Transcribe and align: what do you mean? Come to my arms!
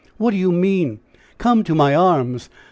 what 0.17 0.31
do 0.31 0.37
you 0.37 0.51
mean? 0.51 0.99
Come 1.37 1.63
to 1.63 1.75
my 1.75 1.93
arms! 1.93 2.49